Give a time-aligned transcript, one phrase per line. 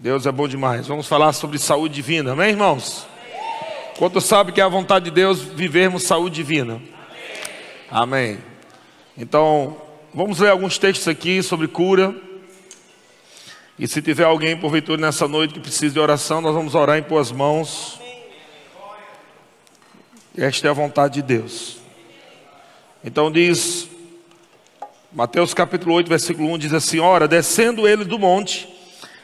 [0.00, 0.86] Deus é bom demais.
[0.86, 3.06] Vamos falar sobre saúde divina, amém, irmãos?
[3.98, 6.80] Quanto sabe que é a vontade de Deus vivermos saúde divina?
[7.90, 8.38] Amém.
[9.14, 9.76] Então,
[10.14, 12.16] vamos ler alguns textos aqui sobre cura.
[13.78, 17.02] E se tiver alguém porventura nessa noite que precisa de oração, nós vamos orar em
[17.02, 18.00] tuas mãos.
[20.34, 21.76] Esta é a vontade de Deus.
[23.04, 23.86] Então diz
[25.12, 28.79] Mateus capítulo 8, versículo 1 diz assim: Ora, descendo ele do monte,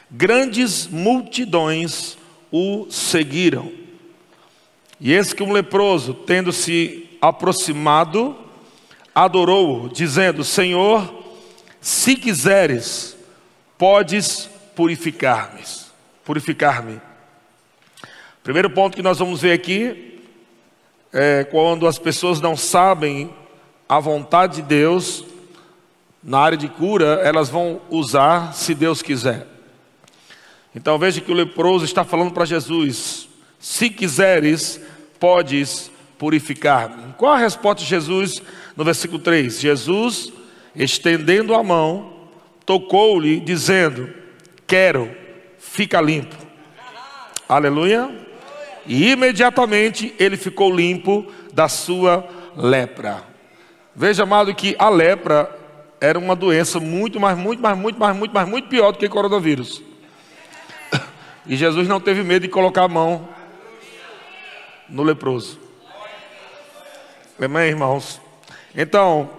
[0.09, 2.17] grandes multidões
[2.51, 3.71] o seguiram.
[4.99, 8.35] E eis que um leproso, tendo se aproximado,
[9.13, 11.13] adorou-o, dizendo: Senhor,
[11.79, 13.15] se quiseres,
[13.77, 15.61] podes purificar-me.
[16.23, 16.99] Purificar-me.
[18.43, 20.21] Primeiro ponto que nós vamos ver aqui
[21.13, 23.33] é quando as pessoas não sabem
[23.87, 25.23] a vontade de Deus
[26.23, 29.56] na área de cura, elas vão usar se Deus quiser.
[30.77, 33.27] Então veja que o leproso está falando para Jesus:
[33.57, 34.79] se quiseres,
[35.19, 37.13] podes purificar-me.
[37.17, 38.43] Qual a resposta de Jesus
[38.75, 39.59] no versículo 3?
[39.59, 40.31] Jesus,
[40.75, 42.13] estendendo a mão,
[42.63, 44.07] tocou-lhe, dizendo:
[44.67, 45.09] Quero,
[45.57, 46.35] fica limpo.
[47.49, 48.15] Aleluia.
[48.85, 53.23] E imediatamente ele ficou limpo da sua lepra.
[53.95, 55.49] Veja, amado, que a lepra
[55.99, 59.09] era uma doença muito, mais, muito, mais, muito, mais, muito, mais, muito pior do que
[59.09, 59.86] coronavírus.
[61.47, 63.27] E Jesus não teve medo de colocar a mão
[64.89, 65.59] no leproso.
[67.39, 68.19] Amém, irmãos?
[68.75, 69.29] Então,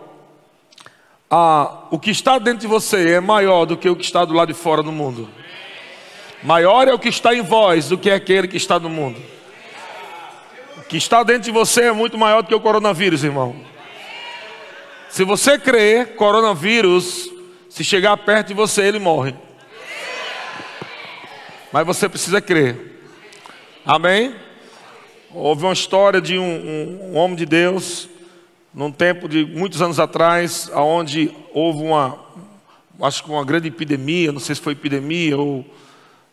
[1.91, 4.53] o que está dentro de você é maior do que o que está do lado
[4.53, 5.29] de fora no mundo.
[6.43, 9.21] Maior é o que está em vós do que aquele que está no mundo.
[10.79, 13.57] O que está dentro de você é muito maior do que o coronavírus, irmão.
[15.11, 17.29] Se você crer, coronavírus,
[17.69, 19.35] se chegar perto de você, ele morre.
[21.71, 23.03] Mas você precisa crer.
[23.85, 24.35] Amém?
[25.31, 28.09] Houve uma história de um, um, um homem de Deus,
[28.73, 32.19] num tempo de muitos anos atrás, onde houve uma,
[33.03, 35.63] acho que uma grande epidemia, não sei se foi epidemia ou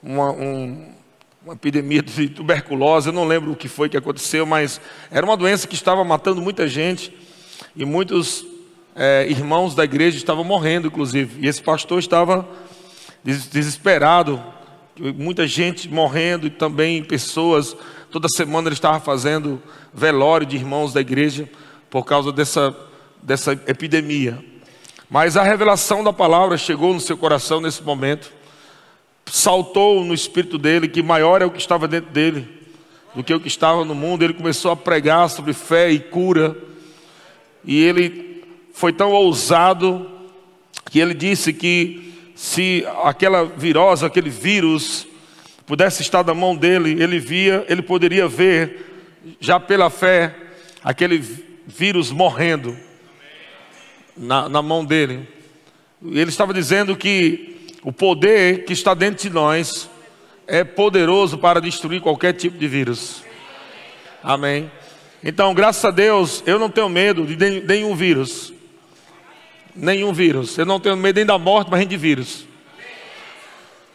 [0.02, 0.94] uma, um,
[1.44, 4.80] uma epidemia de tuberculose, eu não lembro o que foi que aconteceu, mas
[5.12, 7.14] era uma doença que estava matando muita gente
[7.76, 8.46] e muitos
[8.96, 11.46] é, irmãos da igreja estavam morrendo, inclusive.
[11.46, 12.48] E esse pastor estava
[13.22, 14.42] desesperado,
[15.00, 17.76] muita gente morrendo e também pessoas.
[18.10, 19.62] Toda semana ele estava fazendo
[19.94, 21.50] velório de irmãos da igreja
[21.90, 22.76] por causa dessa,
[23.22, 24.44] dessa epidemia.
[25.10, 28.32] Mas a revelação da palavra chegou no seu coração nesse momento,
[29.26, 32.48] saltou no espírito dele que maior é o que estava dentro dele
[33.16, 34.24] do que o que estava no mundo.
[34.24, 36.56] Ele começou a pregar sobre fé e cura,
[37.64, 40.10] e ele foi tão ousado
[40.92, 42.05] que ele disse que
[42.36, 45.08] se aquela virose, aquele vírus
[45.66, 49.08] pudesse estar na mão dele, ele via, ele poderia ver
[49.40, 50.36] já pela fé
[50.84, 51.24] aquele
[51.66, 52.78] vírus morrendo
[54.16, 55.28] na, na mão dele.
[56.04, 59.90] Ele estava dizendo que o poder que está dentro de nós
[60.46, 63.24] é poderoso para destruir qualquer tipo de vírus.
[64.22, 64.70] Amém.
[65.24, 68.55] Então, graças a Deus, eu não tenho medo de nenhum vírus
[69.76, 70.58] nenhum vírus.
[70.58, 72.46] Eu não tenho medo nem da morte, mas nem de vírus.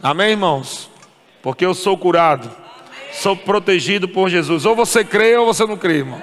[0.03, 0.91] Amém, irmãos?
[1.43, 2.51] Porque eu sou curado,
[3.13, 4.65] sou protegido por Jesus.
[4.67, 6.21] Ou você crê ou você não crê, irmão.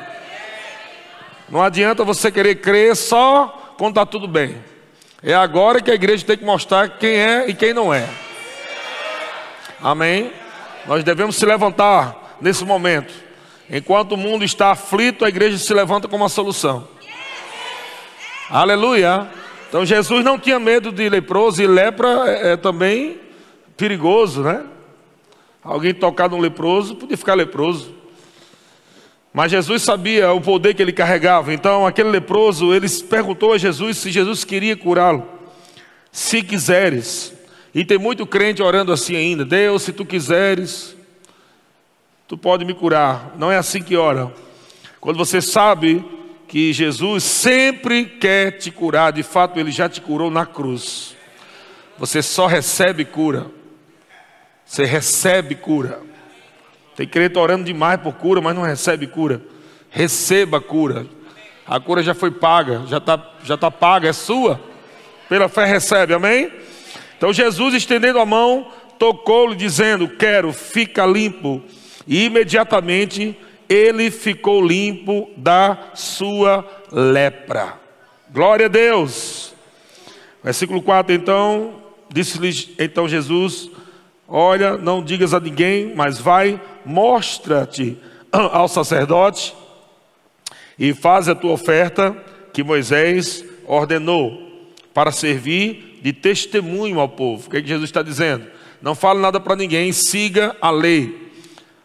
[1.50, 4.58] Não adianta você querer crer só quando está tudo bem.
[5.24, 8.08] É agora que a igreja tem que mostrar quem é e quem não é.
[9.82, 10.32] Amém?
[10.86, 13.14] Nós devemos se levantar nesse momento.
[13.70, 16.88] Enquanto o mundo está aflito, a igreja se levanta como uma solução.
[18.50, 19.28] Aleluia.
[19.68, 23.20] Então Jesus não tinha medo de leproso, e lepra é, é também
[23.76, 24.66] perigoso, né?
[25.64, 27.94] Alguém tocar num leproso podia ficar leproso.
[29.34, 31.54] Mas Jesus sabia o poder que ele carregava.
[31.54, 35.28] Então aquele leproso, ele perguntou a Jesus se Jesus queria curá-lo.
[36.12, 37.34] Se quiseres.
[37.76, 39.46] E tem muito crente orando assim ainda.
[39.46, 40.96] Deus, se tu quiseres,
[42.28, 43.36] tu pode me curar.
[43.38, 44.34] Não é assim que ora.
[45.00, 46.04] Quando você sabe
[46.48, 51.16] que Jesus sempre quer te curar, de fato, ele já te curou na cruz.
[51.98, 53.48] Você só recebe cura.
[54.66, 56.00] Você recebe cura.
[56.96, 59.42] Tem crente orando demais por cura, mas não recebe cura.
[59.90, 61.06] Receba cura.
[61.66, 64.60] A cura já foi paga, já está já tá paga, é sua.
[65.28, 66.52] Pela fé recebe, amém?
[67.18, 71.62] Então Jesus, estendendo a mão, tocou-lhe, dizendo: Quero, fica limpo.
[72.08, 73.38] E imediatamente
[73.70, 77.74] ele ficou limpo da sua lepra.
[78.30, 79.54] Glória a Deus.
[80.44, 83.70] Versículo 4, então, disse-lhe então Jesus:
[84.28, 87.98] Olha, não digas a ninguém, mas vai, mostra-te
[88.32, 89.56] ao sacerdote
[90.78, 92.16] e faz a tua oferta
[92.54, 94.46] que Moisés ordenou
[94.94, 97.48] para servir de testemunho ao povo.
[97.48, 98.48] O que, é que Jesus está dizendo?
[98.82, 101.32] Não fale nada para ninguém, siga a lei.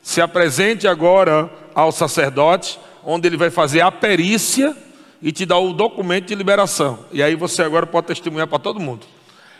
[0.02, 4.76] Se apresente agora ao sacerdote, onde ele vai fazer a perícia
[5.20, 7.06] e te dar o documento de liberação.
[7.12, 9.06] E aí você agora pode testemunhar para todo mundo.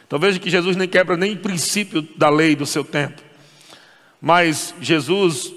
[0.06, 3.22] Então veja que Jesus nem quebra nem princípio da lei do seu tempo.
[4.20, 5.52] Mas Jesus,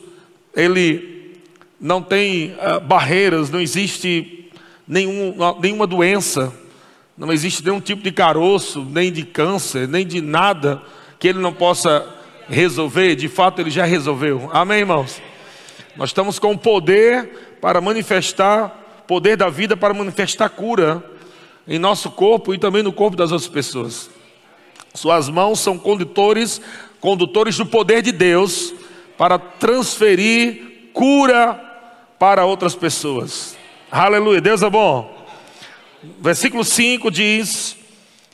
[0.56, 1.42] ele
[1.80, 4.50] não tem uh, barreiras, não existe
[4.88, 6.54] nenhum, nenhuma doença,
[7.18, 10.82] não existe nenhum tipo de caroço, nem de câncer, nem de nada
[11.20, 12.08] que ele não possa
[12.48, 13.16] resolver.
[13.16, 14.50] De fato, ele já resolveu.
[14.52, 15.22] Amém, irmãos?
[15.96, 21.04] Nós estamos com o poder para manifestar, poder da vida para manifestar cura
[21.68, 24.10] em nosso corpo e também no corpo das outras pessoas.
[24.94, 26.62] Suas mãos são condutores,
[27.00, 28.74] condutores do poder de Deus
[29.18, 31.54] para transferir cura
[32.20, 33.58] para outras pessoas.
[33.90, 35.16] Aleluia, Deus é bom.
[36.20, 37.78] Versículo 5 diz: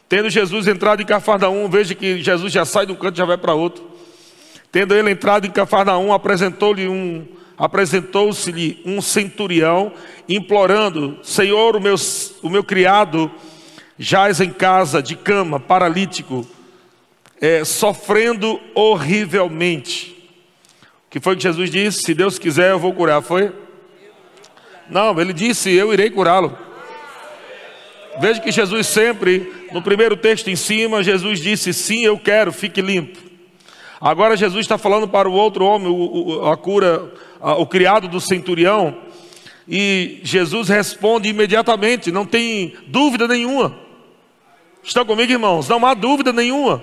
[0.09, 3.25] Tendo Jesus entrado em Cafarnaum, veja que Jesus já sai de um canto e já
[3.25, 3.89] vai para outro.
[4.71, 7.27] Tendo ele entrado em Cafarnaum, apresentou-lhe um
[7.61, 9.93] apresentou-se-lhe um centurião,
[10.27, 11.93] implorando: Senhor, o meu,
[12.41, 13.31] o meu criado
[13.99, 16.45] jaz em casa, de cama, paralítico,
[17.39, 20.17] é, sofrendo horrivelmente.
[21.05, 22.01] O que foi que Jesus disse?
[22.01, 23.21] Se Deus quiser, eu vou curar.
[23.21, 23.51] Foi?
[24.89, 26.57] Não, ele disse: Eu irei curá-lo.
[28.19, 32.81] Veja que Jesus sempre, no primeiro texto em cima, Jesus disse: Sim, eu quero, fique
[32.81, 33.30] limpo.
[34.01, 38.07] Agora Jesus está falando para o outro homem, o, o, a cura, a, o criado
[38.07, 38.97] do centurião,
[39.67, 43.77] e Jesus responde imediatamente, não tem dúvida nenhuma.
[44.83, 45.69] Estão comigo, irmãos?
[45.69, 46.81] Não há dúvida nenhuma.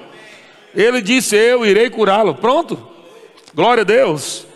[0.72, 2.36] Ele disse: Eu irei curá-lo.
[2.36, 2.78] Pronto.
[3.52, 4.46] Glória a Deus.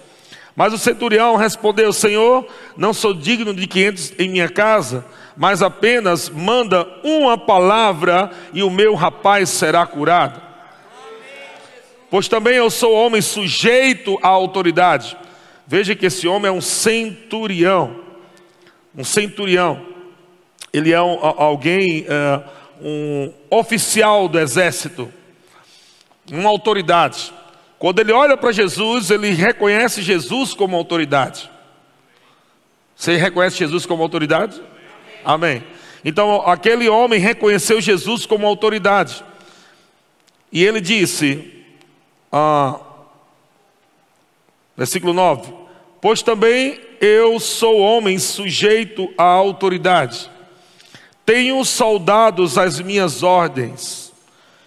[0.55, 5.05] Mas o centurião respondeu: Senhor, não sou digno de que entres em minha casa,
[5.37, 10.52] mas apenas manda uma palavra e o meu rapaz será curado.
[12.13, 15.17] Pois também eu sou homem sujeito à autoridade.
[15.67, 17.97] Veja que esse homem é um centurião.
[18.97, 19.85] Um centurião.
[20.73, 22.03] Ele é um, alguém.
[22.03, 25.13] Uh, um oficial do exército,
[26.31, 27.33] uma autoridade.
[27.79, 31.49] Quando ele olha para Jesus, ele reconhece Jesus como autoridade.
[32.97, 34.61] Você reconhece Jesus como autoridade?
[35.25, 35.63] Amém.
[36.05, 39.25] Então, aquele homem reconheceu Jesus como autoridade.
[40.51, 41.62] E ele disse,
[42.33, 42.81] ah,
[44.77, 45.53] versículo 9:
[46.01, 50.31] Pois também eu sou homem sujeito à autoridade.
[51.27, 54.13] Tenho soldados às minhas ordens,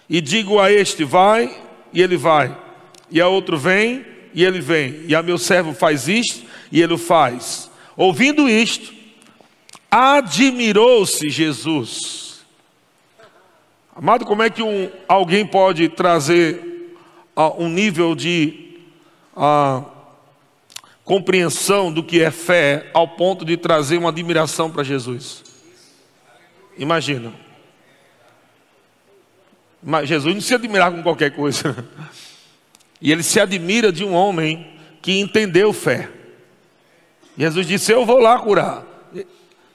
[0.08, 1.54] e digo a este: vai,
[1.92, 2.56] e ele vai,
[3.10, 6.94] e a outro: vem, e ele vem, e a meu servo faz isto, e ele
[6.94, 7.70] o faz.
[7.96, 8.94] Ouvindo isto,
[9.90, 12.44] admirou-se Jesus.
[13.94, 16.65] Amado, como é que um, alguém pode trazer
[17.36, 18.78] um nível de
[21.04, 25.44] compreensão do que é fé ao ponto de trazer uma admiração para Jesus?
[26.78, 27.32] Imagina.
[30.04, 31.76] Jesus não se admirava com qualquer coisa.
[32.98, 34.66] E ele se admira de um homem
[35.02, 36.08] que entendeu fé.
[37.36, 38.84] Jesus disse: Eu vou lá curar.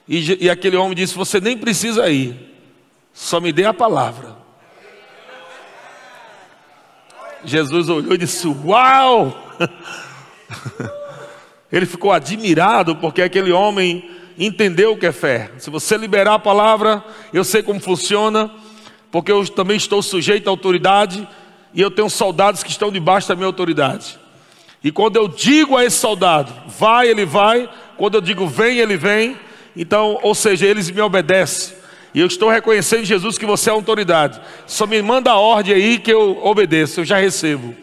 [0.08, 2.36] E, e, aquele homem disse: Você nem precisa ir,
[3.12, 4.36] só me dê a palavra.
[7.44, 9.36] Jesus olhou e disse: Uau!
[11.70, 14.08] Ele ficou admirado porque aquele homem
[14.38, 15.50] entendeu o que é fé.
[15.58, 18.50] Se você liberar a palavra, eu sei como funciona,
[19.10, 21.26] porque eu também estou sujeito à autoridade
[21.72, 24.18] e eu tenho soldados que estão debaixo da minha autoridade.
[24.84, 27.70] E quando eu digo a esse soldado, vai, ele vai.
[27.96, 29.36] Quando eu digo vem, ele vem.
[29.76, 31.76] Então, ou seja, eles me obedecem.
[32.14, 34.40] E eu estou reconhecendo, Jesus, que você é autoridade.
[34.66, 37.74] Só me manda a ordem aí que eu obedeço, eu já recebo.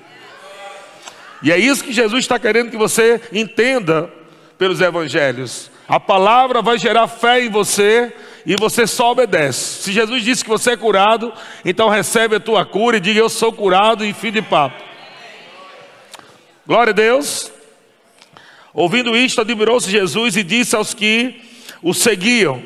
[1.42, 4.12] E é isso que Jesus está querendo que você entenda
[4.58, 5.72] pelos evangelhos.
[5.88, 8.14] A palavra vai gerar fé em você
[8.46, 9.82] e você só obedece.
[9.82, 11.34] Se Jesus disse que você é curado,
[11.66, 14.84] então recebe a tua cura e diga: Eu sou curado e fim de papo.
[16.68, 17.52] Glória a Deus.
[18.72, 21.42] Ouvindo isto, admirou-se Jesus e disse aos que
[21.82, 22.62] o seguiam: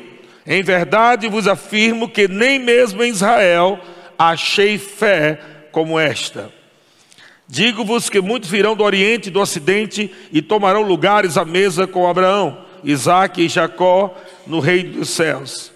[0.46, 3.80] Em verdade vos afirmo que nem mesmo em Israel
[4.18, 5.40] achei fé
[5.72, 6.52] como esta.
[7.48, 12.08] Digo-vos que muitos virão do Oriente e do Ocidente e tomarão lugares à mesa com
[12.08, 14.14] Abraão Isaac e Jacó
[14.46, 15.72] no reino dos céus.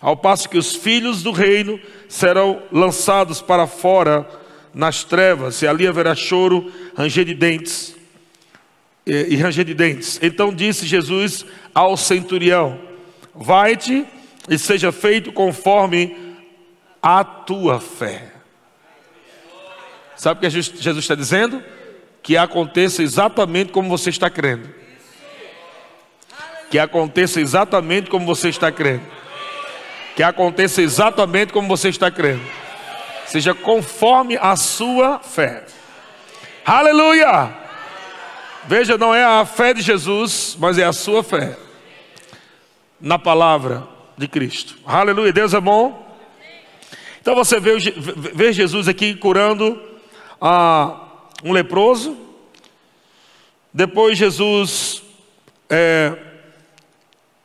[0.00, 4.28] Ao passo que os filhos do reino serão lançados para fora
[4.72, 7.94] nas trevas, e ali haverá choro, ranger de dentes
[9.04, 10.18] e, e ranger de dentes.
[10.22, 12.78] Então disse Jesus ao centurião:
[13.42, 14.06] Vai-te
[14.50, 16.36] e seja feito conforme
[17.02, 18.30] a tua fé.
[20.14, 21.64] Sabe o que Jesus está dizendo?
[22.22, 24.68] Que aconteça exatamente como você está crendo.
[26.70, 29.06] Que aconteça exatamente como você está crendo.
[30.14, 32.44] Que aconteça exatamente como você está crendo.
[33.24, 35.64] Seja conforme a sua fé.
[36.62, 37.56] Aleluia!
[38.66, 41.56] Veja, não é a fé de Jesus, mas é a sua fé
[43.00, 44.76] na palavra de Cristo.
[44.84, 46.06] Aleluia, Deus é bom.
[47.20, 47.76] Então você vê,
[48.34, 49.80] vê Jesus aqui curando
[50.40, 51.08] a
[51.42, 52.16] um leproso.
[53.72, 55.02] Depois Jesus
[55.68, 56.16] é,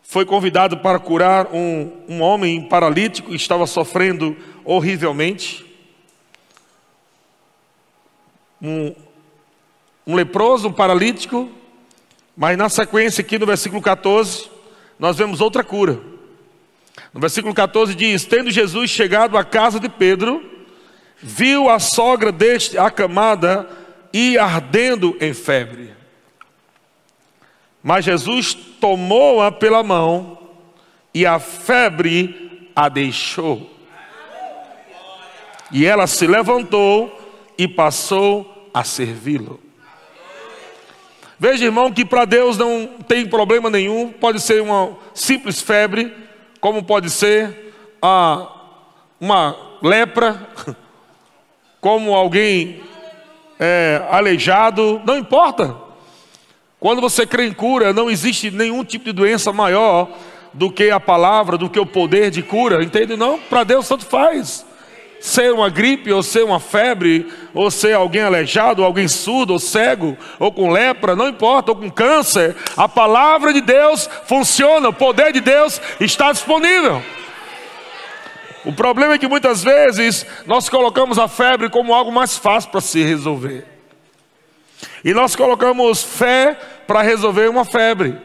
[0.04, 5.66] foi convidado para curar um, um homem paralítico que estava sofrendo horrivelmente.
[8.62, 8.96] Um,
[10.08, 11.50] um leproso, um paralítico,
[12.36, 14.50] mas na sequência aqui no versículo 14,
[14.98, 16.00] nós vemos outra cura.
[17.14, 20.44] No versículo 14 diz: Tendo Jesus chegado à casa de Pedro,
[21.18, 23.70] viu a sogra deste acamada
[24.14, 25.94] e ardendo em febre.
[27.84, 30.38] Mas Jesus tomou-a pela mão
[31.14, 33.72] e a febre a deixou.
[35.72, 39.65] E ela se levantou e passou a servi-lo.
[41.38, 46.14] Veja, irmão, que para Deus não tem problema nenhum, pode ser uma simples febre,
[46.62, 48.48] como pode ser ah,
[49.20, 50.48] uma lepra,
[51.82, 52.82] como alguém
[53.60, 55.76] é, aleijado, não importa.
[56.80, 60.10] Quando você crê em cura, não existe nenhum tipo de doença maior
[60.54, 63.18] do que a palavra, do que o poder de cura, entende?
[63.18, 64.65] Não, para Deus tanto faz
[65.26, 69.60] ser uma gripe, ou ser uma febre, ou ser alguém aleijado, ou alguém surdo, ou
[69.60, 74.94] cego, ou com lepra, não importa, ou com câncer, a palavra de Deus funciona, o
[74.94, 77.02] poder de Deus está disponível.
[78.64, 82.82] O problema é que muitas vezes nós colocamos a febre como algo mais fácil para
[82.82, 83.66] se resolver.
[85.04, 86.56] E nós colocamos fé
[86.86, 88.16] para resolver uma febre.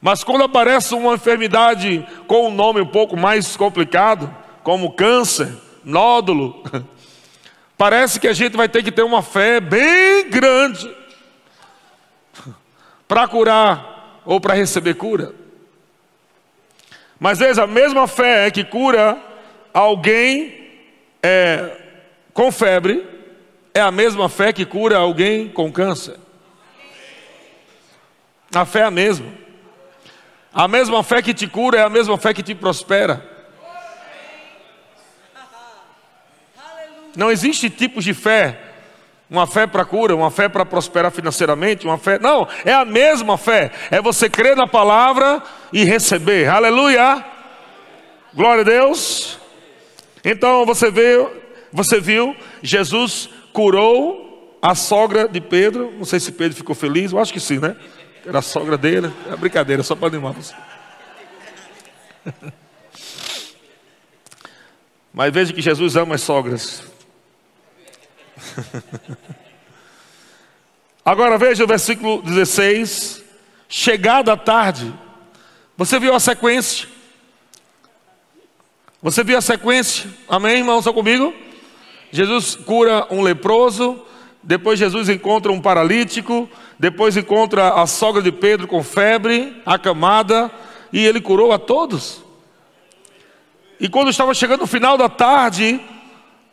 [0.00, 6.62] Mas quando aparece uma enfermidade com um nome um pouco mais complicado, como câncer, nódulo.
[7.76, 10.94] Parece que a gente vai ter que ter uma fé bem grande
[13.06, 15.34] para curar ou para receber cura.
[17.18, 19.18] Mas veja, a mesma fé que cura
[19.72, 20.70] alguém
[21.22, 21.76] é,
[22.32, 23.06] com febre
[23.72, 26.16] é a mesma fé que cura alguém com câncer.
[28.54, 29.26] A fé é a mesma.
[30.52, 33.33] A mesma fé que te cura é a mesma fé que te prospera.
[37.16, 38.58] Não existe tipos de fé.
[39.30, 42.18] Uma fé para cura, uma fé para prosperar financeiramente, uma fé.
[42.18, 43.70] Não, é a mesma fé.
[43.90, 45.42] É você crer na palavra
[45.72, 46.48] e receber.
[46.48, 47.24] Aleluia!
[48.34, 49.38] Glória a Deus.
[50.24, 51.30] Então você viu,
[51.72, 55.92] você viu, Jesus curou a sogra de Pedro.
[55.96, 57.76] Não sei se Pedro ficou feliz, eu acho que sim, né?
[58.26, 59.12] Era a sogra dele.
[59.30, 60.54] É brincadeira, só para animar você.
[65.12, 66.93] Mas veja que Jesus ama as sogras.
[71.04, 73.22] Agora veja o versículo 16.
[73.68, 74.92] Chegada a tarde,
[75.76, 76.88] você viu a sequência?
[79.02, 80.08] Você viu a sequência?
[80.28, 80.78] Amém, irmãos?
[80.78, 81.34] Estão comigo?
[82.10, 84.00] Jesus cura um leproso,
[84.42, 90.50] depois Jesus encontra um paralítico, depois encontra a sogra de Pedro com febre, acamada,
[90.92, 92.22] e ele curou a todos.
[93.80, 95.80] E quando estava chegando o final da tarde,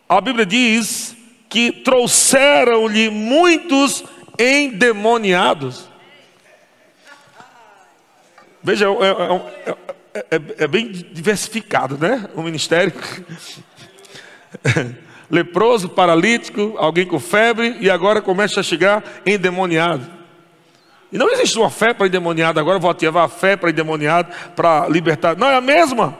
[0.09, 1.15] a Bíblia diz
[1.51, 4.05] que trouxeram-lhe muitos
[4.39, 5.89] endemoniados.
[8.63, 9.75] Veja, é, é,
[10.31, 12.29] é, é, bem diversificado, né?
[12.35, 12.93] O ministério.
[15.29, 20.09] Leproso, paralítico, alguém com febre, e agora começa a chegar endemoniado.
[21.11, 24.87] E não existe uma fé para endemoniado, agora vou ativar a fé para endemoniado, para
[24.87, 25.35] libertar.
[25.35, 26.17] Não, é a mesma.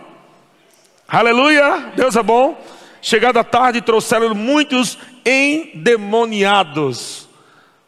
[1.08, 2.81] Aleluia, Deus é bom.
[3.02, 7.28] Chegada tarde, trouxeram muitos endemoniados.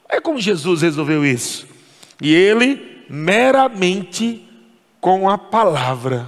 [0.09, 1.67] É como Jesus resolveu isso.
[2.21, 4.47] E ele, meramente
[4.99, 6.27] com a palavra.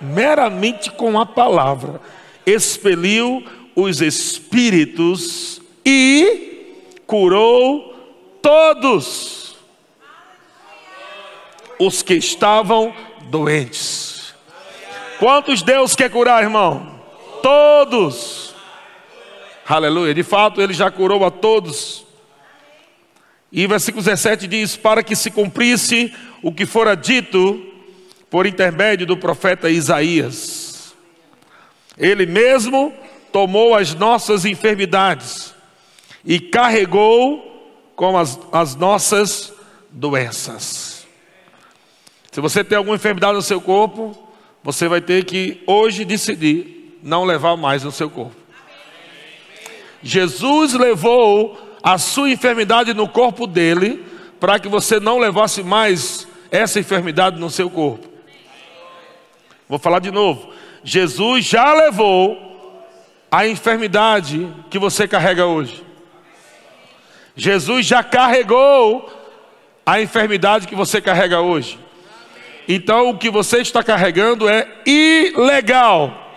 [0.00, 2.00] Meramente com a palavra.
[2.44, 7.92] Expeliu os espíritos e curou
[8.42, 9.56] todos
[11.78, 12.94] os que estavam
[13.30, 14.11] doentes.
[15.22, 16.98] Quantos Deus quer curar, irmão?
[17.44, 18.56] Todos.
[19.64, 20.12] Aleluia.
[20.12, 22.04] De fato, ele já curou a todos.
[23.52, 26.12] E versículo 17 diz: Para que se cumprisse
[26.42, 27.64] o que fora dito
[28.28, 30.92] por intermédio do profeta Isaías.
[31.96, 32.92] Ele mesmo
[33.30, 35.54] tomou as nossas enfermidades
[36.24, 39.52] e carregou com as, as nossas
[39.88, 41.06] doenças.
[42.32, 44.21] Se você tem alguma enfermidade no seu corpo,
[44.62, 48.36] você vai ter que hoje decidir não levar mais no seu corpo.
[50.02, 54.04] Jesus levou a sua enfermidade no corpo dele,
[54.38, 58.08] para que você não levasse mais essa enfermidade no seu corpo.
[59.68, 60.52] Vou falar de novo.
[60.84, 62.52] Jesus já levou
[63.30, 65.82] a enfermidade que você carrega hoje.
[67.34, 69.10] Jesus já carregou
[69.86, 71.78] a enfermidade que você carrega hoje.
[72.68, 76.34] Então o que você está carregando é ilegal.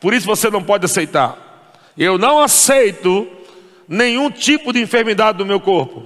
[0.00, 1.36] Por isso você não pode aceitar.
[1.96, 3.28] Eu não aceito
[3.88, 6.04] nenhum tipo de enfermidade do meu corpo.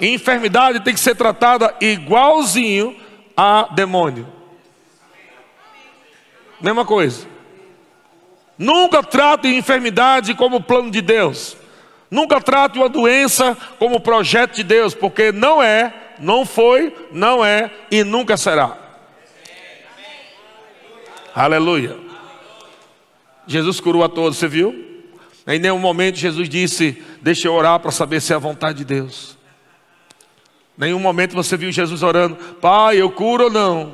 [0.00, 2.96] Enfermidade tem que ser tratada igualzinho
[3.36, 4.26] a demônio.
[6.60, 7.26] Mesma coisa.
[8.58, 11.56] Nunca trate enfermidade como plano de Deus.
[12.10, 15.92] Nunca trate uma doença como projeto de Deus, porque não é,
[16.22, 18.78] não foi, não é e nunca será.
[21.34, 21.98] Aleluia.
[23.46, 24.92] Jesus curou a todos, você viu?
[25.46, 28.84] Em nenhum momento Jesus disse: Deixa eu orar para saber se é a vontade de
[28.84, 29.36] Deus.
[30.78, 33.92] Nenhum momento você viu Jesus orando: Pai, eu curo ou não?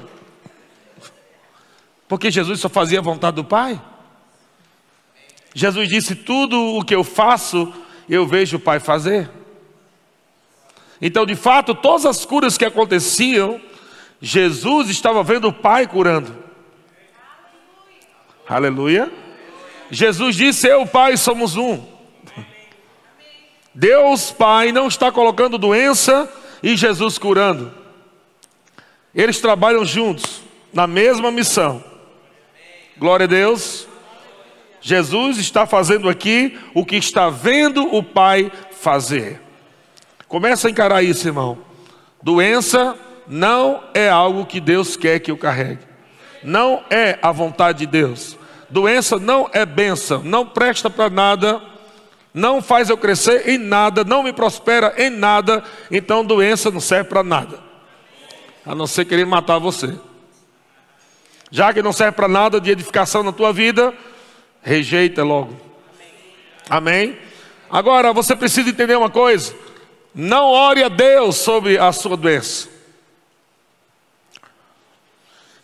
[2.07, 3.81] Porque Jesus só fazia a vontade do Pai.
[5.55, 7.73] Jesus disse: Tudo o que eu faço,
[8.07, 9.31] eu vejo o Pai fazer.
[11.01, 13.61] Então, de fato, todas as curas que aconteciam,
[14.21, 16.37] Jesus estava vendo o Pai curando.
[18.49, 19.03] Aleluia.
[19.03, 19.29] Aleluia.
[19.91, 21.83] Jesus disse: Eu Pai somos um.
[23.75, 26.31] Deus Pai não está colocando doença
[26.63, 27.73] e Jesus curando.
[29.15, 30.43] Eles trabalham juntos,
[30.73, 31.83] na mesma missão.
[32.97, 33.87] Glória a Deus.
[34.81, 39.41] Jesus está fazendo aqui o que está vendo o Pai fazer.
[40.29, 41.59] Começa a encarar isso, irmão.
[42.23, 45.87] Doença não é algo que Deus quer que eu carregue.
[46.45, 48.39] Não é a vontade de Deus.
[48.71, 51.63] Doença não é benção, não presta para nada,
[52.35, 57.09] não faz eu crescer em nada, não me prospera em nada, então doença não serve
[57.09, 57.59] para nada,
[58.67, 59.99] a não ser querer matar você.
[61.51, 63.95] Já que não serve para nada de edificação na tua vida,
[64.63, 65.59] rejeita logo.
[66.69, 67.19] Amém?
[67.71, 69.55] Agora você precisa entender uma coisa:
[70.21, 72.69] não ore a Deus sobre a sua doença.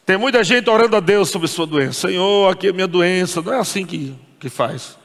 [0.06, 2.06] Tem muita gente orando a Deus sobre sua doença.
[2.06, 3.42] Senhor, aqui é minha doença.
[3.42, 4.96] Não é assim que, que faz.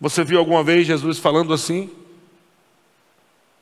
[0.00, 1.90] Você viu alguma vez Jesus falando assim?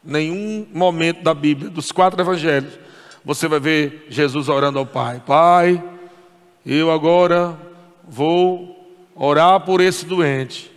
[0.04, 2.78] Nenhum momento da Bíblia, dos quatro evangelhos,
[3.24, 5.82] você vai ver Jesus orando ao Pai: Pai,
[6.64, 7.58] eu agora
[8.06, 10.71] vou orar por esse doente.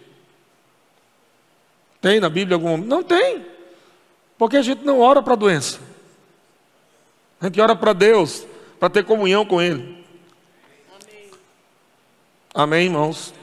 [2.06, 2.78] Tem na Bíblia algum?
[2.78, 3.44] Não tem.
[4.38, 5.80] Porque a gente não ora para a doença.
[7.42, 8.46] A gente ora para Deus,
[8.80, 10.06] para ter comunhão com Ele.
[10.94, 11.32] Amém.
[12.54, 13.34] Amém, irmãos?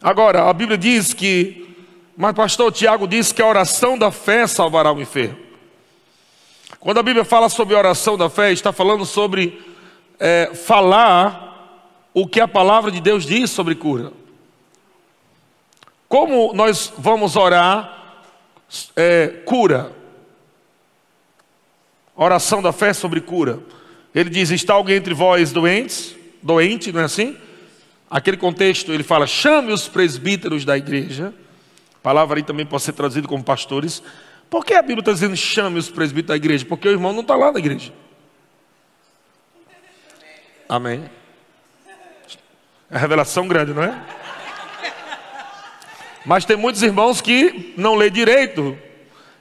[0.00, 1.76] Agora, a Bíblia diz que,
[2.16, 5.36] mas pastor Tiago diz que a oração da fé salvará o enfermo.
[6.80, 9.62] Quando a Bíblia fala sobre a oração da fé, está falando sobre
[10.18, 14.23] é, falar o que a palavra de Deus diz sobre cura.
[16.08, 18.22] Como nós vamos orar
[18.96, 19.92] é, cura?
[22.16, 23.60] Oração da fé sobre cura.
[24.14, 26.14] Ele diz: Está alguém entre vós doentes?
[26.42, 27.36] Doente, não é assim?
[28.08, 31.34] Aquele contexto, ele fala: chame os presbíteros da igreja.
[31.96, 34.02] A palavra aí também pode ser traduzida como pastores.
[34.48, 36.64] Por que a Bíblia está dizendo chame os presbíteros da igreja?
[36.64, 37.92] Porque o irmão não está lá na igreja.
[40.68, 41.10] Amém.
[42.90, 44.00] É revelação grande, não é?
[46.24, 48.78] Mas tem muitos irmãos que não lê direito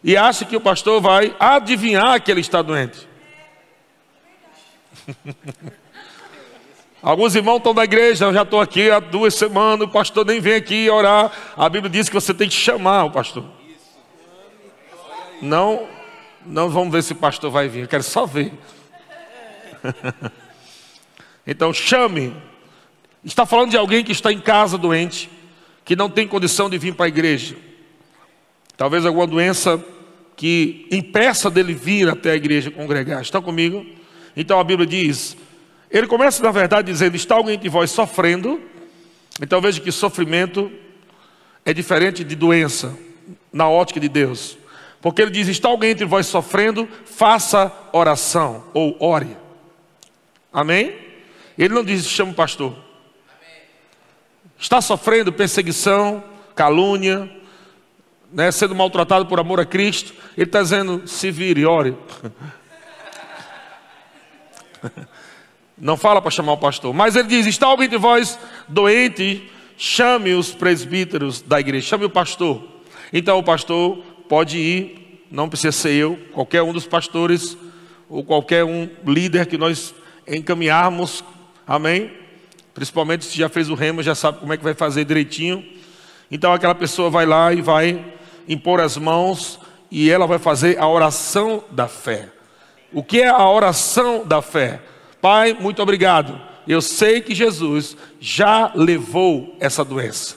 [0.04, 3.08] e acha que o pastor vai adivinhar que ele está doente.
[7.02, 10.40] Alguns irmãos estão na igreja, eu já estou aqui há duas semanas, o pastor nem
[10.40, 11.32] vem aqui orar.
[11.58, 13.46] A Bíblia diz que você tem que chamar o pastor.
[15.42, 15.86] Não,
[16.46, 18.54] não vamos ver se o pastor vai vir, eu quero só ver.
[21.46, 22.34] então chame.
[23.24, 25.30] Está falando de alguém que está em casa doente,
[25.86, 27.56] que não tem condição de vir para a igreja.
[28.78, 29.84] Talvez alguma doença
[30.36, 33.22] que impeça dele vir até a igreja congregar.
[33.22, 33.86] Estão comigo?
[34.36, 35.38] Então a Bíblia diz:
[35.92, 38.60] Ele começa, na verdade, dizendo: Está alguém de vós sofrendo?
[39.42, 40.72] Então veja que sofrimento
[41.66, 42.98] é diferente de doença,
[43.52, 44.58] na ótica de Deus.
[45.02, 46.88] Porque ele diz: Está alguém entre vós sofrendo?
[47.06, 49.38] Faça oração ou ore.
[50.52, 50.96] Amém?
[51.58, 52.83] Ele não diz: Chama o pastor.
[54.64, 56.24] Está sofrendo perseguição,
[56.56, 57.30] calúnia,
[58.32, 60.14] né, sendo maltratado por amor a Cristo.
[60.38, 61.98] Ele está dizendo: Se vire, ore.
[65.78, 69.52] Não fala para chamar o pastor, mas ele diz: Está alguém de vós doente?
[69.78, 72.64] Chame os presbíteros da igreja, chame o pastor.
[73.12, 73.98] Então o pastor
[74.30, 77.58] pode ir, não precisa ser eu, qualquer um dos pastores
[78.08, 79.94] ou qualquer um líder que nós
[80.26, 81.22] encaminharmos,
[81.68, 82.23] amém?
[82.74, 85.64] Principalmente se já fez o remo, já sabe como é que vai fazer direitinho.
[86.32, 88.04] Então aquela pessoa vai lá e vai
[88.48, 89.60] impor as mãos
[89.92, 92.30] e ela vai fazer a oração da fé.
[92.92, 94.82] O que é a oração da fé?
[95.22, 96.40] Pai, muito obrigado.
[96.68, 100.36] Eu sei que Jesus já levou essa doença.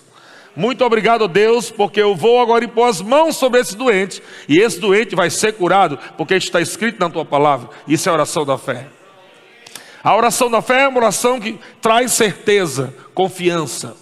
[0.55, 4.81] Muito obrigado, Deus, porque eu vou agora impor as mãos sobre esse doente, e esse
[4.81, 7.69] doente vai ser curado, porque está escrito na tua palavra.
[7.87, 8.87] Isso é a oração da fé.
[10.03, 13.97] A oração da fé é uma oração que traz certeza, confiança.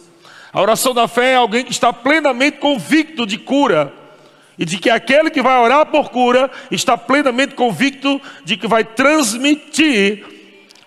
[0.53, 3.93] A oração da fé é alguém que está plenamente convicto de cura
[4.59, 8.85] e de que aquele que vai orar por cura está plenamente convicto de que vai
[8.85, 10.25] transmitir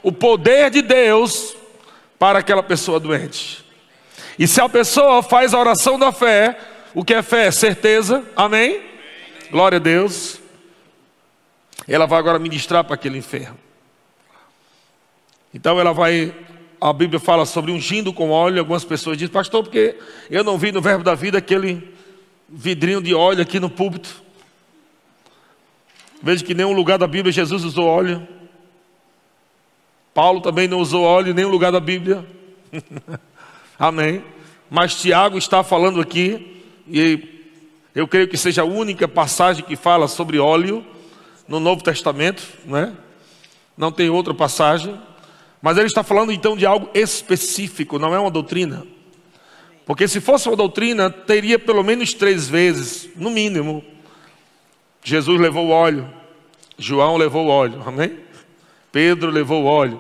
[0.02, 1.56] o poder de Deus
[2.18, 3.66] para aquela pessoa doente.
[4.40, 6.58] E se a pessoa faz a oração da fé,
[6.94, 7.52] o que é fé?
[7.52, 8.82] Certeza, amém?
[9.52, 10.40] Glória a Deus.
[11.88, 13.58] Ela vai agora ministrar para aquele enfermo.
[15.54, 16.34] Então ela vai,
[16.80, 18.60] a Bíblia fala sobre ungindo com óleo.
[18.60, 19.96] Algumas pessoas dizem, pastor, porque
[20.30, 21.96] eu não vi no Verbo da Vida aquele
[22.50, 24.22] vidrinho de óleo aqui no púlpito.
[26.22, 28.28] Veja que em nenhum lugar da Bíblia Jesus usou óleo.
[30.14, 32.26] Paulo também não usou óleo em nenhum lugar da Bíblia.
[33.78, 34.24] Amém.
[34.70, 37.54] Mas Tiago está falando aqui, e
[37.94, 40.86] eu creio que seja a única passagem que fala sobre óleo
[41.48, 42.96] no Novo Testamento, né?
[43.78, 45.00] Não tem outra passagem.
[45.62, 48.86] Mas ele está falando então de algo específico, não é uma doutrina.
[49.86, 53.84] Porque se fosse uma doutrina, teria pelo menos três vezes, no mínimo.
[55.04, 56.08] Jesus levou óleo,
[56.78, 58.20] João levou óleo, amém?
[58.92, 60.00] Pedro levou óleo,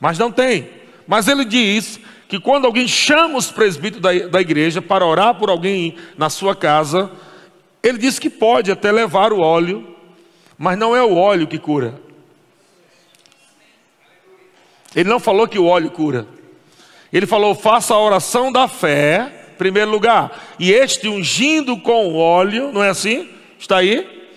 [0.00, 0.70] mas não tem.
[1.06, 5.50] Mas ele diz que quando alguém chama os presbíteros da, da igreja para orar por
[5.50, 7.10] alguém na sua casa,
[7.82, 9.86] ele diz que pode até levar o óleo,
[10.58, 12.00] mas não é o óleo que cura.
[14.94, 16.26] Ele não falou que o óleo cura.
[17.12, 20.56] Ele falou: faça a oração da fé, em primeiro lugar.
[20.58, 23.28] E este ungindo com óleo, não é assim?
[23.58, 24.30] Está aí?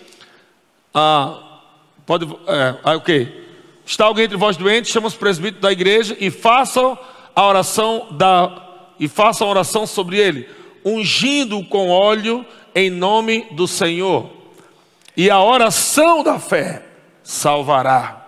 [0.94, 1.60] Ah,
[2.06, 2.26] pode.
[2.46, 3.40] É, ah, ok.
[3.84, 6.98] Está alguém entre vós doente, chama os presbíteros da igreja e façam
[7.34, 10.46] a oração da e façam a oração sobre ele,
[10.84, 14.30] ungindo com óleo em nome do Senhor.
[15.16, 16.84] E a oração da fé
[17.22, 18.19] salvará.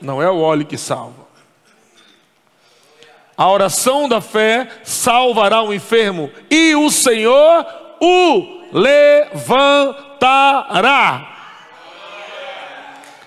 [0.00, 1.26] Não é o óleo que salva.
[3.36, 7.66] A oração da fé salvará o enfermo e o Senhor
[8.00, 9.92] o levantará.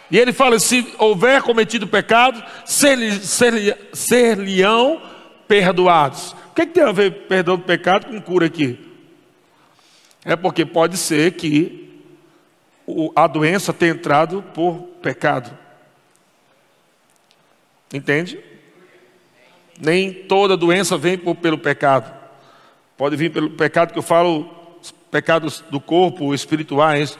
[0.09, 4.37] E ele fala: se houver cometido pecado, ser-lhe-ão ser, ser
[5.47, 6.31] perdoados.
[6.51, 8.79] O que, é que tem a ver perdão do pecado com cura aqui?
[10.25, 11.87] É porque pode ser que
[13.15, 15.55] a doença tenha entrado por pecado.
[17.93, 18.39] Entende?
[19.79, 22.13] Nem toda doença vem por, pelo pecado.
[22.97, 24.49] Pode vir pelo pecado que eu falo,
[25.09, 27.17] pecados do corpo, espirituais,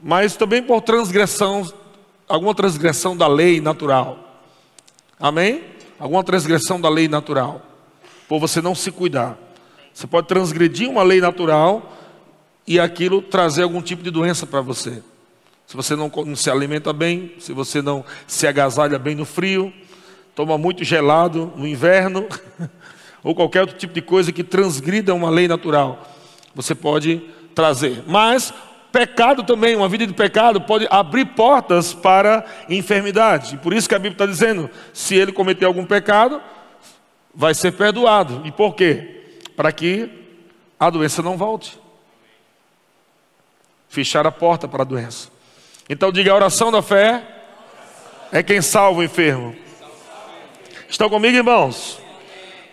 [0.00, 1.72] mas também por transgressão
[2.28, 4.40] alguma transgressão da lei natural.
[5.20, 5.62] Amém?
[5.98, 7.60] Alguma transgressão da lei natural.
[8.26, 9.36] Por você não se cuidar.
[9.92, 11.94] Você pode transgredir uma lei natural
[12.66, 15.02] e aquilo trazer algum tipo de doença para você.
[15.66, 19.72] Se você não, não, se alimenta bem, se você não se agasalha bem no frio,
[20.34, 22.26] toma muito gelado no inverno,
[23.22, 26.06] ou qualquer outro tipo de coisa que transgrida uma lei natural,
[26.54, 27.22] você pode
[27.54, 28.02] trazer.
[28.06, 28.52] Mas
[28.92, 33.56] Pecado também, uma vida de pecado pode abrir portas para enfermidade.
[33.56, 36.42] Por isso que a Bíblia está dizendo: se ele cometer algum pecado,
[37.34, 38.42] vai ser perdoado.
[38.44, 39.22] E por quê?
[39.56, 40.10] Para que
[40.78, 41.80] a doença não volte.
[43.88, 45.30] Fechar a porta para a doença.
[45.88, 47.22] Então diga: a oração da fé
[48.30, 49.56] é quem salva o enfermo.
[50.92, 51.98] Estão comigo, irmãos?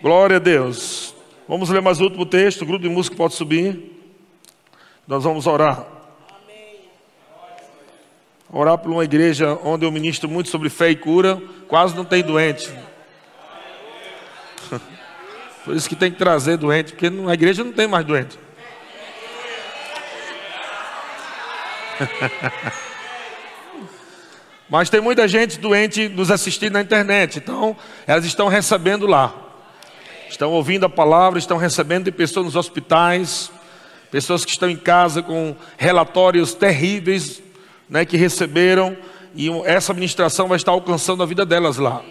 [0.02, 1.14] Glória a Deus.
[1.48, 2.60] Vamos ler mais o último texto.
[2.60, 3.98] O grupo de música pode subir.
[5.08, 5.86] Nós vamos orar.
[8.52, 12.22] orar por uma igreja onde eu ministro muito sobre fé e cura, quase não tem
[12.22, 12.70] doente.
[15.64, 18.38] Por isso que tem que trazer doente, porque na igreja não tem mais doente.
[24.70, 29.34] Mas tem muita gente doente nos assistindo na internet, então elas estão recebendo lá.
[30.30, 33.50] Estão ouvindo a palavra, estão recebendo de pessoas nos hospitais,
[34.12, 37.42] pessoas que estão em casa com relatórios terríveis
[37.88, 38.96] né, que receberam,
[39.34, 42.02] e essa ministração vai estar alcançando a vida delas lá.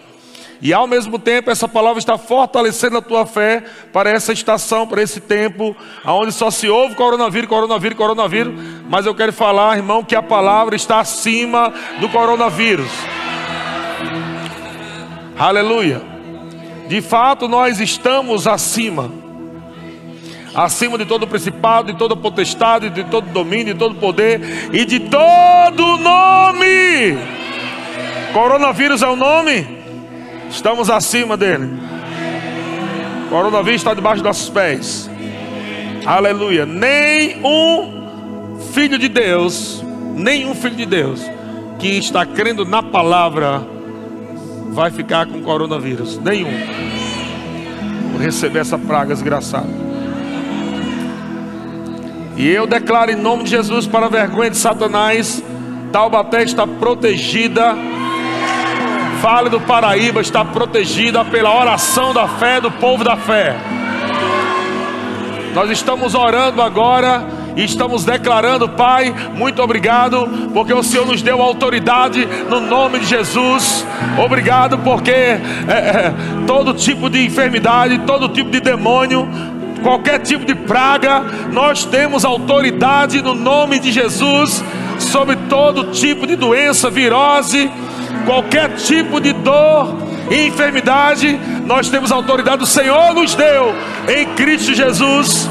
[0.62, 5.02] E ao mesmo tempo, essa palavra está fortalecendo a tua fé para essa estação, para
[5.02, 8.54] esse tempo, onde só se ouve coronavírus, coronavírus, coronavírus.
[8.88, 12.90] Mas eu quero falar, irmão, que a palavra está acima do coronavírus.
[15.38, 16.02] Aleluia.
[16.88, 19.10] De fato, nós estamos acima.
[20.54, 25.00] Acima de todo principado, de toda potestade, de todo domínio, de todo poder e de
[25.00, 27.16] todo nome.
[28.34, 29.79] Coronavírus é o nome?
[30.50, 31.70] Estamos acima dele.
[33.26, 35.08] O coronavírus está debaixo dos nossos pés.
[36.04, 36.66] Aleluia.
[36.66, 39.84] Nenhum filho de Deus,
[40.14, 41.22] nenhum filho de Deus
[41.78, 43.62] que está crendo na palavra
[44.70, 46.18] vai ficar com coronavírus.
[46.18, 46.50] Nenhum.
[48.12, 49.90] Vou receber essa praga desgraçada.
[52.36, 55.42] E eu declaro em nome de Jesus para a vergonha de Satanás,
[55.92, 57.74] Taubaté está protegida
[59.20, 63.54] Vale do Paraíba está protegida pela oração da fé do povo da fé.
[65.54, 71.42] Nós estamos orando agora e estamos declarando, Pai, muito obrigado, porque o Senhor nos deu
[71.42, 73.86] autoridade no nome de Jesus.
[74.24, 76.14] Obrigado, porque é, é,
[76.46, 79.28] todo tipo de enfermidade, todo tipo de demônio,
[79.82, 81.20] qualquer tipo de praga,
[81.52, 84.64] nós temos autoridade no nome de Jesus
[84.98, 87.70] sobre todo tipo de doença, virose
[88.24, 89.96] qualquer tipo de dor
[90.30, 93.74] e enfermidade, nós temos a autoridade do Senhor nos deu
[94.08, 95.48] em Cristo Jesus,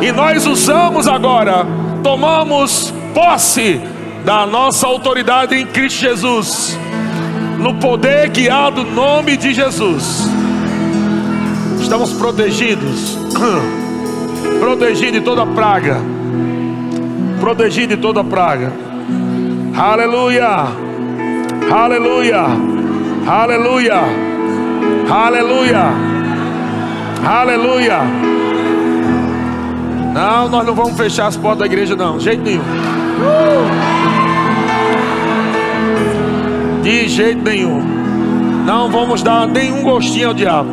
[0.00, 1.66] e nós usamos agora,
[2.02, 3.80] tomamos posse
[4.24, 6.78] da nossa autoridade em Cristo Jesus,
[7.58, 10.28] no poder há do nome de Jesus.
[11.80, 13.18] Estamos protegidos,
[14.58, 16.00] protegidos de toda praga,
[17.40, 18.72] protegidos de toda praga.
[19.76, 20.85] Aleluia.
[21.70, 22.44] Aleluia.
[23.26, 24.00] Aleluia.
[25.10, 25.92] Aleluia.
[27.24, 27.98] Aleluia.
[30.14, 32.62] Não, nós não vamos fechar as portas da igreja, não, de jeito nenhum.
[36.82, 37.82] De jeito nenhum.
[38.64, 40.70] Não vamos dar nenhum gostinho ao diabo.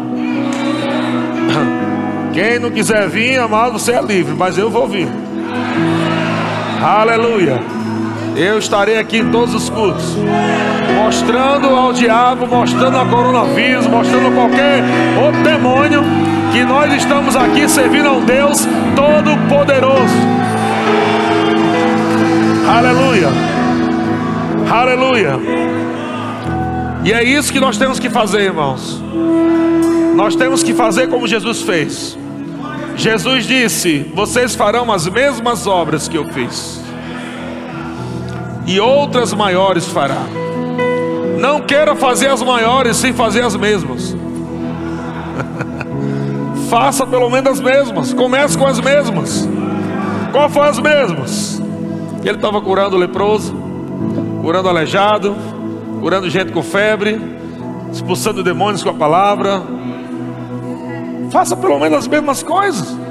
[2.34, 5.08] Quem não quiser vir, amado, você é livre, mas eu vou vir.
[6.82, 7.83] Aleluia.
[8.36, 10.18] Eu estarei aqui em todos os cultos,
[10.96, 14.84] mostrando ao diabo, mostrando a coronavírus, mostrando qualquer
[15.24, 16.02] outro demônio
[16.52, 20.16] que nós estamos aqui servindo a um Deus Todo-Poderoso.
[22.68, 23.28] Aleluia,
[24.72, 25.40] aleluia.
[27.04, 29.00] E é isso que nós temos que fazer, irmãos.
[30.16, 32.18] Nós temos que fazer como Jesus fez.
[32.96, 36.83] Jesus disse: Vocês farão as mesmas obras que eu fiz
[38.66, 40.24] e outras maiores fará.
[41.40, 44.16] Não queira fazer as maiores sem fazer as mesmas.
[46.70, 48.14] Faça pelo menos as mesmas.
[48.14, 49.48] Comece com as mesmas.
[50.32, 51.62] Qual foi as mesmas?
[52.24, 53.54] Ele estava curando leproso,
[54.42, 55.36] curando aleijado,
[56.00, 57.20] curando gente com febre,
[57.92, 59.62] expulsando demônios com a palavra.
[61.30, 63.03] Faça pelo menos as mesmas coisas.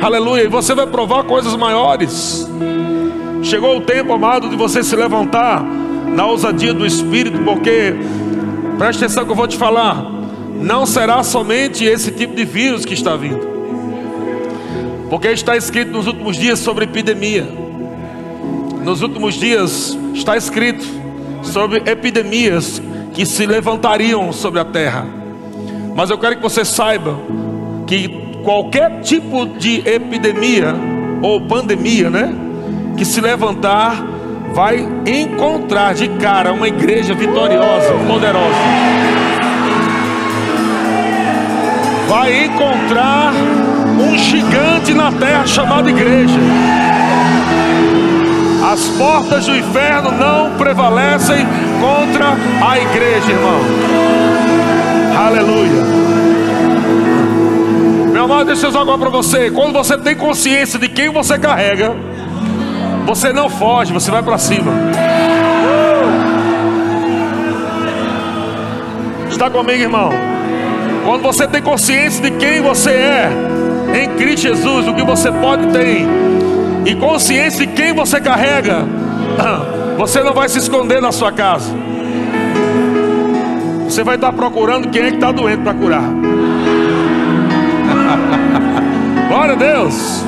[0.00, 0.44] Aleluia.
[0.44, 2.48] E você vai provar coisas maiores.
[3.42, 7.94] Chegou o tempo, amado, de você se levantar na ousadia do Espírito, porque,
[8.78, 10.04] preste atenção que eu vou te falar,
[10.60, 13.46] não será somente esse tipo de vírus que está vindo,
[15.10, 17.46] porque está escrito nos últimos dias sobre epidemia,
[18.82, 20.84] nos últimos dias está escrito
[21.42, 22.80] sobre epidemias
[23.12, 25.06] que se levantariam sobre a terra,
[25.94, 27.18] mas eu quero que você saiba
[27.86, 30.72] que qualquer tipo de epidemia
[31.20, 32.32] ou pandemia, né?
[32.96, 33.96] que se levantar
[34.54, 38.54] vai encontrar de cara uma igreja vitoriosa, poderosa.
[42.08, 43.32] Vai encontrar
[44.00, 46.38] um gigante na terra chamado igreja.
[48.72, 51.44] As portas do inferno não prevalecem
[51.80, 53.60] contra a igreja, irmão.
[55.26, 56.15] Aleluia.
[58.26, 59.52] Amado, deixa eu jogar para você.
[59.52, 61.94] Quando você tem consciência de quem você carrega,
[63.06, 64.72] você não foge, você vai para cima.
[69.30, 70.10] Está comigo, irmão?
[71.04, 73.30] Quando você tem consciência de quem você é
[73.94, 76.04] em Cristo Jesus, o que você pode ter,
[76.84, 78.84] e consciência de quem você carrega,
[79.96, 81.72] você não vai se esconder na sua casa.
[83.84, 86.02] Você vai estar procurando quem é que está doente para curar.
[89.36, 90.24] Glória a Deus.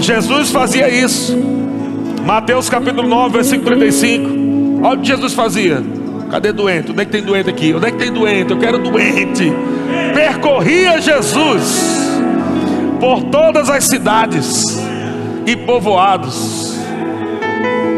[0.00, 1.38] Jesus fazia isso.
[2.26, 4.84] Mateus capítulo 9, versículo 35.
[4.84, 5.84] Olha o que Jesus fazia.
[6.28, 6.90] Cadê doente?
[6.90, 7.72] Onde é que tem doente aqui?
[7.72, 8.50] Onde é que tem doente?
[8.50, 9.52] Eu quero doente.
[10.12, 12.20] Percorria Jesus
[12.98, 14.84] por todas as cidades
[15.46, 16.76] e povoados.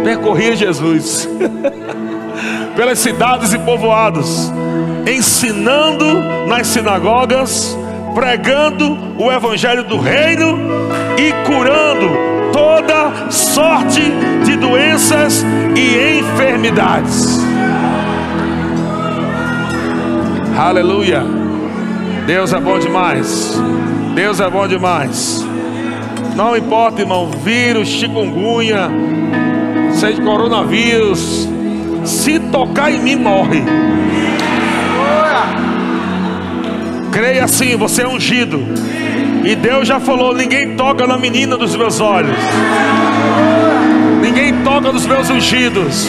[0.05, 1.27] Percorria Jesus
[2.77, 4.53] pelas cidades e povoados,
[5.07, 7.75] ensinando nas sinagogas,
[8.15, 10.59] pregando o evangelho do reino
[11.17, 12.09] e curando
[12.53, 14.03] toda sorte
[14.45, 15.45] de doenças
[15.77, 17.39] e enfermidades.
[20.57, 21.23] Aleluia.
[22.27, 23.59] Deus é bom demais.
[24.15, 25.47] Deus é bom demais.
[26.35, 28.91] Não importa, irmão, vírus, chikungunya,
[29.93, 31.49] seja coronavírus,
[32.05, 33.63] se tocar em mim, morre.
[37.13, 38.63] Creia assim, você é ungido.
[39.45, 42.37] E Deus já falou: ninguém toca na menina dos meus olhos.
[44.21, 46.07] Ninguém toca nos meus ungidos.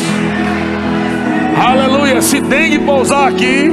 [1.58, 2.22] Aleluia.
[2.22, 3.72] Se dengue pousar aqui,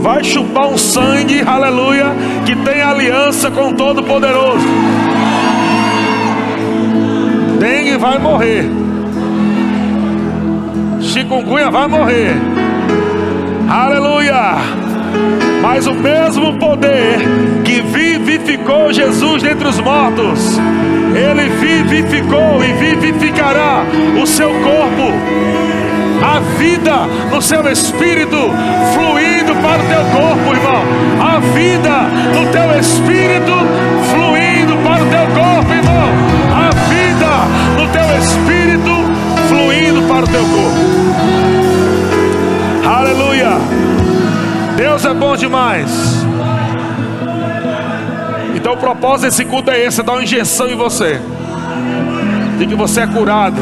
[0.00, 2.06] vai chupar um sangue, aleluia,
[2.44, 4.66] que tem aliança com Todo-Poderoso.
[7.58, 8.70] Dengue vai morrer.
[11.00, 12.36] Chikungunya vai morrer.
[13.68, 14.56] Aleluia.
[15.64, 17.18] Mas o mesmo poder
[17.64, 20.60] que vivificou Jesus dentre os mortos,
[21.14, 23.82] ele vivificou e vivificará
[24.22, 25.54] o seu corpo
[26.22, 28.36] a vida no seu espírito
[28.94, 30.82] fluindo para o teu corpo, irmão.
[31.20, 32.02] A vida
[32.34, 33.52] no teu espírito
[34.10, 36.08] fluindo para o teu corpo, irmão.
[36.54, 37.30] A vida
[37.76, 38.90] no teu espírito
[39.48, 40.84] fluindo para o teu corpo.
[42.86, 43.83] Aleluia.
[44.94, 45.90] Deus é bom demais.
[48.54, 51.20] Então o propósito desse culto é esse, é dar uma injeção em você.
[52.58, 53.60] De que você é curado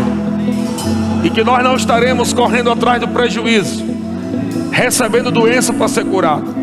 [1.25, 3.83] e que nós não estaremos correndo atrás do prejuízo,
[4.71, 6.55] recebendo doença para ser curado,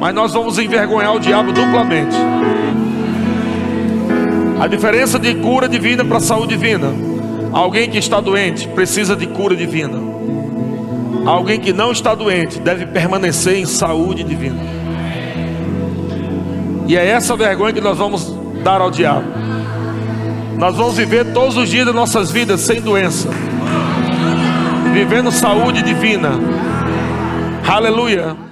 [0.00, 2.16] mas nós vamos envergonhar o diabo duplamente.
[4.58, 6.90] A diferença de cura divina para saúde divina.
[7.52, 9.98] Alguém que está doente precisa de cura divina.
[11.28, 14.60] Alguém que não está doente deve permanecer em saúde divina.
[16.86, 19.26] E é essa vergonha que nós vamos dar ao diabo.
[20.56, 23.28] Nós vamos viver todos os dias das nossas vidas sem doença
[24.98, 26.32] vivendo saúde divina.
[27.64, 28.47] Aleluia.